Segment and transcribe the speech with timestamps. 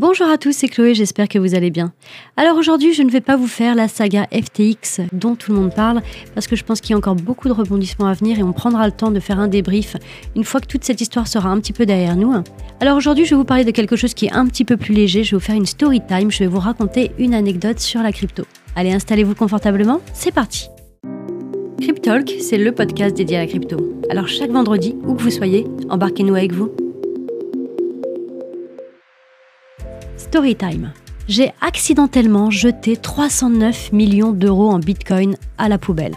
[0.00, 1.92] Bonjour à tous, c'est Chloé, j'espère que vous allez bien.
[2.38, 5.74] Alors aujourd'hui, je ne vais pas vous faire la saga FTX dont tout le monde
[5.74, 6.00] parle,
[6.34, 8.54] parce que je pense qu'il y a encore beaucoup de rebondissements à venir et on
[8.54, 9.98] prendra le temps de faire un débrief
[10.34, 12.32] une fois que toute cette histoire sera un petit peu derrière nous.
[12.80, 14.94] Alors aujourd'hui, je vais vous parler de quelque chose qui est un petit peu plus
[14.94, 18.00] léger, je vais vous faire une story time, je vais vous raconter une anecdote sur
[18.02, 18.44] la crypto.
[18.76, 20.70] Allez, installez-vous confortablement, c'est parti
[21.78, 23.76] Cryptalk, c'est le podcast dédié à la crypto.
[24.08, 26.70] Alors chaque vendredi, où que vous soyez, embarquez-nous avec vous.
[30.30, 30.92] Storytime.
[31.26, 36.14] J'ai accidentellement jeté 309 millions d'euros en Bitcoin à la poubelle.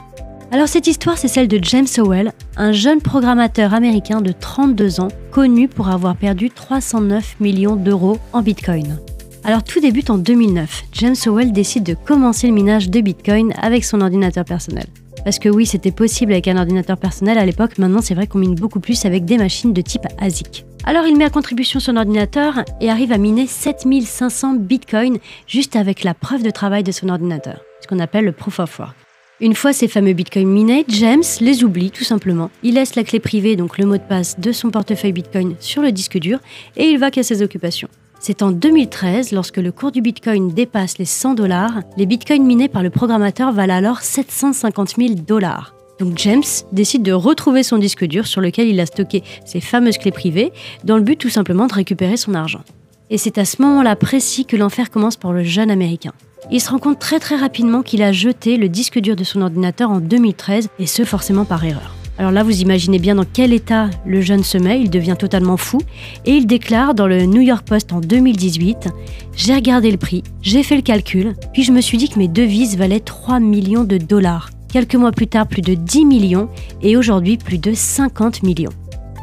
[0.51, 5.07] Alors cette histoire, c'est celle de James Howell, un jeune programmateur américain de 32 ans,
[5.31, 8.99] connu pour avoir perdu 309 millions d'euros en Bitcoin.
[9.43, 10.83] Alors tout débute en 2009.
[10.91, 14.85] James Howell décide de commencer le minage de Bitcoin avec son ordinateur personnel.
[15.23, 18.37] Parce que oui, c'était possible avec un ordinateur personnel à l'époque, maintenant c'est vrai qu'on
[18.37, 20.67] mine beaucoup plus avec des machines de type ASIC.
[20.85, 26.03] Alors il met à contribution son ordinateur et arrive à miner 7500 bitcoins juste avec
[26.03, 28.93] la preuve de travail de son ordinateur, ce qu'on appelle le proof of work.
[29.39, 32.51] Une fois ces fameux bitcoins minés, James les oublie tout simplement.
[32.63, 35.81] Il laisse la clé privée, donc le mot de passe de son portefeuille bitcoin sur
[35.81, 36.39] le disque dur
[36.75, 37.89] et il va qu'à ses occupations.
[38.19, 42.69] C'est en 2013, lorsque le cours du bitcoin dépasse les 100 dollars, les bitcoins minés
[42.69, 45.73] par le programmateur valent alors 750 000 dollars.
[45.99, 49.97] Donc James décide de retrouver son disque dur sur lequel il a stocké ses fameuses
[49.97, 50.51] clés privées,
[50.83, 52.61] dans le but tout simplement de récupérer son argent.
[53.09, 56.13] Et c'est à ce moment-là précis que l'enfer commence pour le jeune Américain.
[56.51, 59.41] Il se rend compte très très rapidement qu'il a jeté le disque dur de son
[59.41, 61.95] ordinateur en 2013, et ce forcément par erreur.
[62.19, 65.57] Alors là, vous imaginez bien dans quel état le jeune se met, il devient totalement
[65.57, 65.79] fou,
[66.25, 68.89] et il déclare dans le New York Post en 2018
[69.35, 72.27] J'ai regardé le prix, j'ai fait le calcul, puis je me suis dit que mes
[72.27, 74.51] devises valaient 3 millions de dollars.
[74.73, 76.49] Quelques mois plus tard, plus de 10 millions
[76.81, 78.71] et aujourd'hui plus de 50 millions.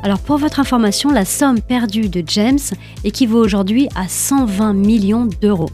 [0.05, 2.61] Alors pour votre information, la somme perdue de James
[3.03, 5.71] équivaut aujourd'hui à 120 millions d'euros.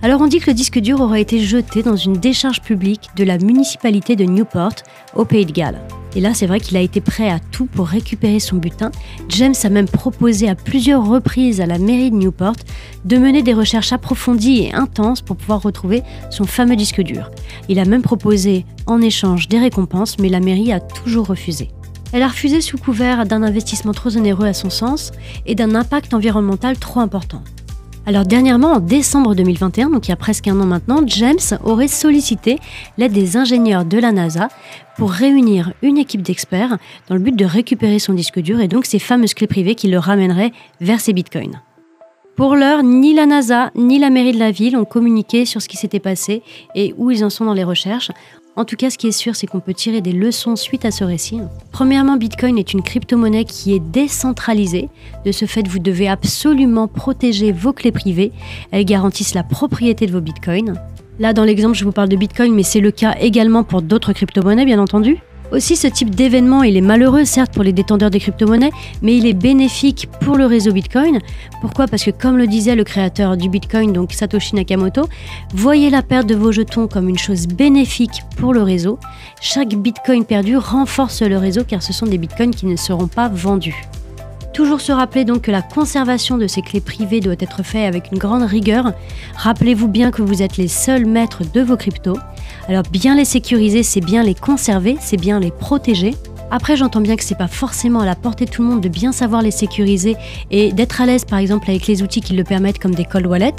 [0.00, 3.24] Alors on dit que le disque dur aurait été jeté dans une décharge publique de
[3.24, 4.76] la municipalité de Newport,
[5.14, 5.82] au Pays de Galles.
[6.16, 8.90] Et là, c'est vrai qu'il a été prêt à tout pour récupérer son butin.
[9.28, 12.56] James a même proposé à plusieurs reprises à la mairie de Newport
[13.04, 17.30] de mener des recherches approfondies et intenses pour pouvoir retrouver son fameux disque dur.
[17.68, 21.68] Il a même proposé en échange des récompenses, mais la mairie a toujours refusé.
[22.12, 25.12] Elle a refusé sous couvert d'un investissement trop onéreux à son sens
[25.44, 27.42] et d'un impact environnemental trop important.
[28.06, 31.88] Alors dernièrement, en décembre 2021, donc il y a presque un an maintenant, James aurait
[31.88, 32.58] sollicité
[32.96, 34.48] l'aide des ingénieurs de la NASA
[34.96, 36.78] pour réunir une équipe d'experts
[37.08, 39.88] dans le but de récupérer son disque dur et donc ces fameuses clés privées qui
[39.88, 41.60] le ramèneraient vers ses bitcoins.
[42.38, 45.66] Pour l'heure, ni la NASA ni la mairie de la ville ont communiqué sur ce
[45.66, 46.44] qui s'était passé
[46.76, 48.12] et où ils en sont dans les recherches.
[48.54, 50.92] En tout cas, ce qui est sûr, c'est qu'on peut tirer des leçons suite à
[50.92, 51.40] ce récit.
[51.72, 54.88] Premièrement, Bitcoin est une crypto-monnaie qui est décentralisée.
[55.24, 58.30] De ce fait, vous devez absolument protéger vos clés privées.
[58.70, 60.80] Elles garantissent la propriété de vos Bitcoins.
[61.18, 64.12] Là, dans l'exemple, je vous parle de Bitcoin, mais c'est le cas également pour d'autres
[64.12, 65.18] crypto-monnaies, bien entendu.
[65.50, 68.70] Aussi, ce type d'événement, il est malheureux certes pour les détenteurs des crypto-monnaies,
[69.00, 71.20] mais il est bénéfique pour le réseau Bitcoin.
[71.62, 71.86] Pourquoi?
[71.86, 75.08] Parce que comme le disait le créateur du Bitcoin, donc Satoshi Nakamoto,
[75.54, 78.98] voyez la perte de vos jetons comme une chose bénéfique pour le réseau.
[79.40, 83.28] Chaque Bitcoin perdu renforce le réseau car ce sont des Bitcoins qui ne seront pas
[83.28, 83.88] vendus.
[84.58, 88.10] Toujours se rappeler donc que la conservation de ces clés privées doit être faite avec
[88.10, 88.92] une grande rigueur.
[89.36, 92.18] Rappelez-vous bien que vous êtes les seuls maîtres de vos cryptos.
[92.66, 96.16] Alors bien les sécuriser, c'est bien les conserver, c'est bien les protéger.
[96.50, 98.88] Après, j'entends bien que c'est pas forcément à la portée de tout le monde de
[98.88, 100.16] bien savoir les sécuriser
[100.50, 103.26] et d'être à l'aise, par exemple, avec les outils qui le permettent, comme des cold
[103.26, 103.54] wallets.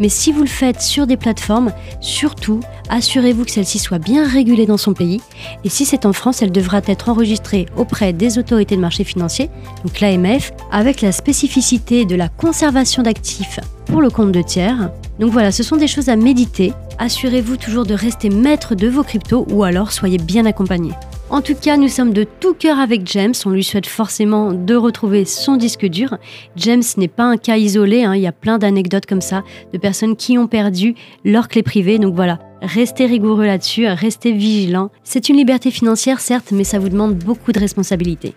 [0.00, 4.66] Mais si vous le faites sur des plateformes, surtout, assurez-vous que celle-ci soit bien régulée
[4.66, 5.20] dans son pays.
[5.64, 9.48] Et si c'est en France, elle devra être enregistrée auprès des autorités de marché financier,
[9.84, 14.90] donc l'AMF, avec la spécificité de la conservation d'actifs pour le compte de tiers.
[15.20, 16.72] Donc voilà, ce sont des choses à méditer.
[16.98, 20.92] Assurez-vous toujours de rester maître de vos cryptos ou alors soyez bien accompagné.
[21.32, 23.32] En tout cas, nous sommes de tout cœur avec James.
[23.46, 26.18] On lui souhaite forcément de retrouver son disque dur.
[26.56, 28.04] James n'est pas un cas isolé.
[28.04, 28.14] Hein.
[28.14, 29.42] Il y a plein d'anecdotes comme ça
[29.72, 31.98] de personnes qui ont perdu leur clé privée.
[31.98, 34.90] Donc voilà, restez rigoureux là-dessus, restez vigilants.
[35.04, 38.34] C'est une liberté financière, certes, mais ça vous demande beaucoup de responsabilités.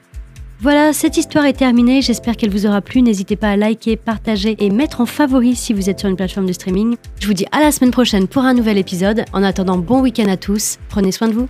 [0.61, 3.01] Voilà, cette histoire est terminée, j'espère qu'elle vous aura plu.
[3.01, 6.45] N'hésitez pas à liker, partager et mettre en favori si vous êtes sur une plateforme
[6.45, 6.95] de streaming.
[7.19, 9.25] Je vous dis à la semaine prochaine pour un nouvel épisode.
[9.33, 11.49] En attendant, bon week-end à tous, prenez soin de vous.